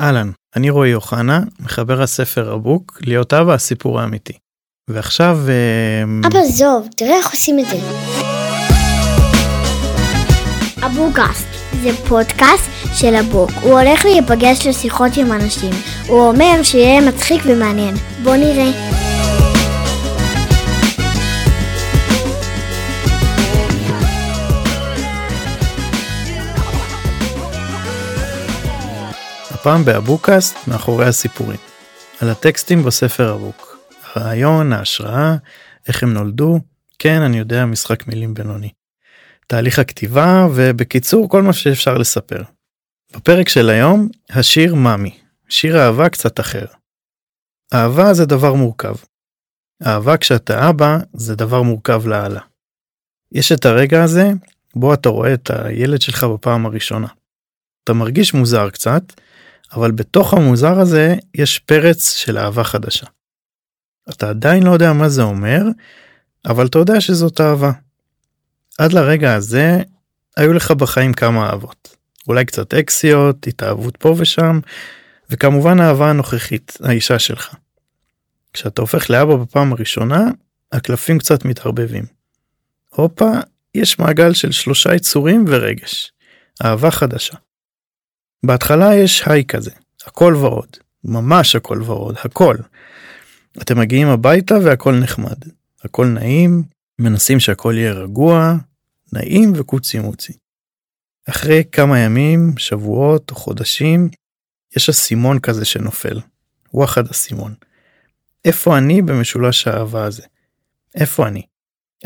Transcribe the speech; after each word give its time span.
אהלן, 0.00 0.30
אני 0.56 0.70
רועי 0.70 0.94
אוחנה, 0.94 1.40
מחבר 1.60 2.02
הספר 2.02 2.52
הבוק, 2.52 2.98
להיות 3.06 3.32
אבא 3.32 3.54
הסיפור 3.54 4.00
האמיתי. 4.00 4.32
ועכשיו... 4.90 5.38
אה, 5.48 6.28
אבא 6.28 6.44
זוב, 6.44 6.88
תראה 6.96 7.16
איך 7.16 7.30
עושים 7.30 7.58
את 7.58 7.64
זה. 7.66 7.76
אבוקאסט 10.86 11.46
זה 11.82 11.90
פודקאסט 12.08 12.70
של 12.94 13.14
הבוק. 13.14 13.50
הוא 13.62 13.80
הולך 13.80 14.04
להיפגש 14.04 14.66
לשיחות 14.66 15.12
עם 15.16 15.32
אנשים. 15.32 15.72
הוא 16.06 16.28
אומר 16.28 16.62
שיהיה 16.62 17.00
מצחיק 17.00 17.42
ומעניין. 17.46 17.94
בוא 18.22 18.36
נראה. 18.36 19.09
הפעם 29.60 29.84
באבוקאסט 29.84 30.68
מאחורי 30.68 31.06
הסיפורים. 31.06 31.58
על 32.20 32.30
הטקסטים 32.30 32.82
בספר 32.82 33.34
אבוק. 33.34 33.78
הרעיון, 34.14 34.72
ההשראה, 34.72 35.36
איך 35.88 36.02
הם 36.02 36.12
נולדו, 36.12 36.60
כן 36.98 37.22
אני 37.22 37.38
יודע 37.38 37.66
משחק 37.66 38.06
מילים 38.06 38.34
בינוני. 38.34 38.70
תהליך 39.46 39.78
הכתיבה 39.78 40.46
ובקיצור 40.54 41.28
כל 41.28 41.42
מה 41.42 41.52
שאפשר 41.52 41.98
לספר. 41.98 42.42
בפרק 43.12 43.48
של 43.48 43.70
היום 43.70 44.08
השיר 44.30 44.74
מאמי, 44.74 45.18
שיר 45.48 45.78
אהבה 45.78 46.08
קצת 46.08 46.40
אחר. 46.40 46.66
אהבה 47.74 48.14
זה 48.14 48.26
דבר 48.26 48.54
מורכב. 48.54 48.94
אהבה 49.86 50.16
כשאתה 50.16 50.68
אבא 50.68 50.98
זה 51.12 51.34
דבר 51.34 51.62
מורכב 51.62 52.06
לאללה. 52.06 52.40
יש 53.32 53.52
את 53.52 53.66
הרגע 53.66 54.04
הזה 54.04 54.30
בו 54.74 54.94
אתה 54.94 55.08
רואה 55.08 55.34
את 55.34 55.50
הילד 55.50 56.00
שלך 56.00 56.24
בפעם 56.24 56.66
הראשונה. 56.66 57.08
אתה 57.84 57.92
מרגיש 57.92 58.34
מוזר 58.34 58.70
קצת, 58.70 59.02
אבל 59.72 59.90
בתוך 59.90 60.34
המוזר 60.34 60.80
הזה 60.80 61.16
יש 61.34 61.58
פרץ 61.58 62.10
של 62.10 62.38
אהבה 62.38 62.64
חדשה. 62.64 63.06
אתה 64.10 64.28
עדיין 64.28 64.62
לא 64.62 64.72
יודע 64.72 64.92
מה 64.92 65.08
זה 65.08 65.22
אומר, 65.22 65.62
אבל 66.46 66.66
אתה 66.66 66.78
יודע 66.78 67.00
שזאת 67.00 67.40
אהבה. 67.40 67.72
עד 68.78 68.92
לרגע 68.92 69.34
הזה 69.34 69.82
היו 70.36 70.52
לך 70.52 70.70
בחיים 70.70 71.12
כמה 71.12 71.46
אהבות. 71.46 71.96
אולי 72.28 72.44
קצת 72.44 72.74
אקסיות, 72.74 73.46
התאהבות 73.46 73.96
פה 73.96 74.14
ושם, 74.18 74.60
וכמובן 75.30 75.80
האהבה 75.80 76.10
הנוכחית, 76.10 76.76
האישה 76.82 77.18
שלך. 77.18 77.54
כשאתה 78.52 78.82
הופך 78.82 79.10
לאבא 79.10 79.36
בפעם 79.36 79.72
הראשונה, 79.72 80.24
הקלפים 80.72 81.18
קצת 81.18 81.44
מתערבבים. 81.44 82.04
הופה, 82.88 83.30
יש 83.74 83.98
מעגל 83.98 84.34
של 84.34 84.52
שלושה 84.52 84.94
יצורים 84.94 85.44
ורגש. 85.48 86.12
אהבה 86.64 86.90
חדשה. 86.90 87.36
בהתחלה 88.46 88.94
יש 88.94 89.22
היי 89.26 89.44
כזה, 89.44 89.70
הכל 90.06 90.34
ורוד, 90.34 90.76
ממש 91.04 91.56
הכל 91.56 91.82
ורוד, 91.82 92.16
הכל. 92.24 92.56
אתם 93.62 93.78
מגיעים 93.78 94.08
הביתה 94.08 94.54
והכל 94.64 94.94
נחמד, 94.94 95.36
הכל 95.84 96.06
נעים, 96.06 96.62
מנסים 96.98 97.40
שהכל 97.40 97.74
יהיה 97.76 97.92
רגוע, 97.92 98.54
נעים 99.12 99.52
וקוצי 99.56 99.98
מוצי. 99.98 100.32
אחרי 101.28 101.64
כמה 101.72 101.98
ימים, 101.98 102.58
שבועות 102.58 103.30
או 103.30 103.36
חודשים, 103.36 104.08
יש 104.76 104.88
אסימון 104.88 105.38
כזה 105.38 105.64
שנופל, 105.64 106.20
וואחד 106.74 107.08
אסימון. 107.08 107.54
איפה 108.44 108.78
אני 108.78 109.02
במשולש 109.02 109.68
האהבה 109.68 110.04
הזה? 110.04 110.22
איפה 110.94 111.28
אני? 111.28 111.42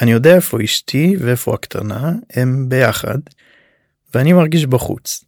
אני 0.00 0.12
יודע 0.12 0.34
איפה 0.34 0.58
אשתי 0.64 1.16
ואיפה 1.18 1.54
הקטנה, 1.54 2.12
הם 2.30 2.68
ביחד, 2.68 3.18
ואני 4.14 4.32
מרגיש 4.32 4.66
בחוץ. 4.66 5.24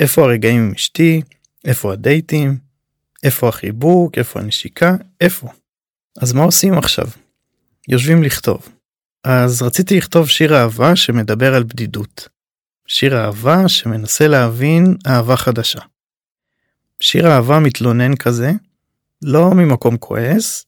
איפה 0.00 0.22
הרגעים 0.22 0.62
עם 0.62 0.72
אשתי, 0.76 1.22
איפה 1.64 1.92
הדייטים, 1.92 2.58
איפה 3.22 3.48
החיבוק, 3.48 4.18
איפה 4.18 4.40
הנשיקה, 4.40 4.94
איפה. 5.20 5.48
אז 6.18 6.32
מה 6.32 6.42
עושים 6.42 6.78
עכשיו? 6.78 7.06
יושבים 7.88 8.22
לכתוב. 8.22 8.68
אז 9.24 9.62
רציתי 9.62 9.96
לכתוב 9.96 10.28
שיר 10.28 10.56
אהבה 10.56 10.96
שמדבר 10.96 11.54
על 11.54 11.62
בדידות. 11.62 12.28
שיר 12.86 13.16
אהבה 13.16 13.68
שמנסה 13.68 14.28
להבין 14.28 14.96
אהבה 15.06 15.36
חדשה. 15.36 15.80
שיר 17.00 17.28
אהבה 17.28 17.58
מתלונן 17.58 18.16
כזה, 18.16 18.52
לא 19.22 19.50
ממקום 19.50 19.96
כועס, 19.96 20.66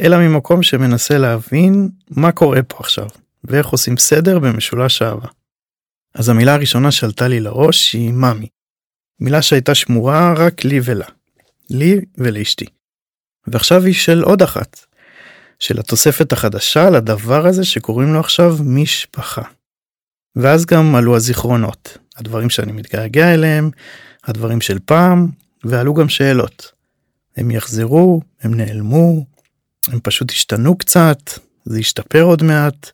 אלא 0.00 0.18
ממקום 0.18 0.62
שמנסה 0.62 1.18
להבין 1.18 1.90
מה 2.10 2.32
קורה 2.32 2.62
פה 2.62 2.76
עכשיו, 2.80 3.08
ואיך 3.44 3.66
עושים 3.66 3.96
סדר 3.96 4.38
במשולש 4.38 5.02
אהבה. 5.02 5.28
אז 6.14 6.28
המילה 6.28 6.54
הראשונה 6.54 6.90
שעלתה 6.90 7.28
לי 7.28 7.40
לראש 7.40 7.92
היא 7.92 8.12
מאמי. 8.12 8.48
מילה 9.20 9.42
שהייתה 9.42 9.74
שמורה 9.74 10.34
רק 10.36 10.64
לי 10.64 10.80
ולה. 10.84 11.06
לי 11.70 12.00
ולאשתי. 12.18 12.66
ועכשיו 13.46 13.84
היא 13.84 13.94
של 13.94 14.22
עוד 14.22 14.42
אחת. 14.42 14.80
של 15.58 15.78
התוספת 15.78 16.32
החדשה 16.32 16.90
לדבר 16.90 17.46
הזה 17.46 17.64
שקוראים 17.64 18.12
לו 18.12 18.20
עכשיו 18.20 18.56
משפחה. 18.64 19.42
ואז 20.36 20.66
גם 20.66 20.94
עלו 20.94 21.16
הזיכרונות, 21.16 21.98
הדברים 22.16 22.50
שאני 22.50 22.72
מתגעגע 22.72 23.34
אליהם, 23.34 23.70
הדברים 24.24 24.60
של 24.60 24.78
פעם, 24.84 25.28
ועלו 25.64 25.94
גם 25.94 26.08
שאלות. 26.08 26.72
הם 27.36 27.50
יחזרו, 27.50 28.20
הם 28.40 28.54
נעלמו, 28.54 29.26
הם 29.88 30.00
פשוט 30.02 30.30
השתנו 30.30 30.78
קצת, 30.78 31.18
זה 31.64 31.80
ישתפר 31.80 32.22
עוד 32.22 32.42
מעט. 32.42 32.90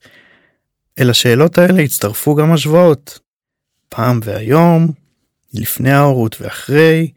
אל 0.98 1.10
השאלות 1.10 1.58
האלה 1.58 1.82
הצטרפו 1.82 2.34
גם 2.34 2.52
השוואות. 2.52 3.18
פעם 3.88 4.20
והיום, 4.24 4.92
לפני 5.54 5.90
ההורות 5.90 6.40
ואחרי, 6.40 7.12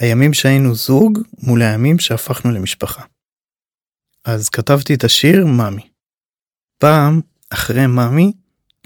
הימים 0.00 0.34
שהיינו 0.34 0.74
זוג 0.74 1.18
מול 1.38 1.62
הימים 1.62 1.98
שהפכנו 1.98 2.50
למשפחה. 2.50 3.02
אז 4.24 4.48
כתבתי 4.48 4.94
את 4.94 5.04
השיר 5.04 5.46
מאמי. 5.46 5.88
פעם, 6.78 7.20
אחרי 7.50 7.86
מאמי, 7.86 8.32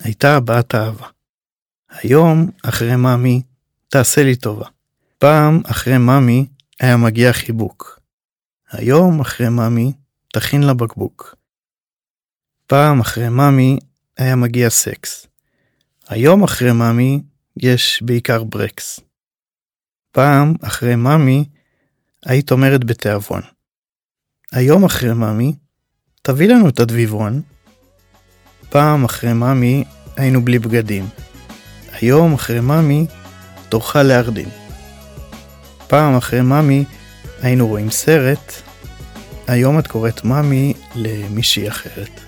הייתה 0.01 0.37
הבעת 0.37 0.75
אהבה. 0.75 1.07
היום, 1.91 2.51
אחרי 2.63 2.97
מאמי, 2.97 3.43
תעשה 3.89 4.23
לי 4.23 4.37
טובה. 4.37 4.67
פעם, 5.19 5.61
אחרי 5.67 5.99
מאמי, 5.99 6.47
היה 6.81 6.97
מגיע 6.97 7.33
חיבוק. 7.33 8.01
היום, 8.71 9.21
אחרי 9.21 9.49
מאמי, 9.49 9.93
תכין 10.33 10.63
לה 10.63 10.75
בקבוק. 10.75 11.35
פעם, 12.67 13.01
אחרי 13.01 13.29
מאמי, 13.29 13.79
היה 14.19 14.37
מגיע 14.37 14.71
סקס. 14.71 15.27
היום 16.09 16.45
אחרי 16.45 16.73
מאמי 16.73 17.23
יש 17.57 18.03
בעיקר 18.03 18.45
ברקס. 18.45 19.01
פעם 20.13 20.55
אחרי 20.63 20.97
מאמי 20.97 21.45
היית 22.25 22.51
אומרת 22.53 22.85
בתיאבון. 22.85 23.43
היום 24.53 24.85
אחרי 24.85 25.13
מאמי 25.13 25.53
תביא 26.23 26.49
לנו 26.49 26.69
את 26.69 26.81
הדביבון. 26.81 27.43
פעם 28.71 29.05
אחרי 29.05 29.33
מאמי 29.33 29.85
היינו 30.17 30.45
בלי 30.45 30.59
בגדים. 30.59 31.09
היום 31.93 32.35
אחרי 32.35 32.61
מאמי 32.61 33.07
תוכל 33.69 34.03
להרדים. 34.03 34.49
פעם 35.87 36.17
אחרי 36.17 36.41
מאמי 36.41 36.85
היינו 37.43 37.69
רואים 37.69 37.91
סרט. 37.91 38.53
היום 39.47 39.79
את 39.79 39.87
קוראת 39.87 40.25
מאמי 40.25 40.75
למישהי 40.95 41.69
אחרת. 41.69 42.28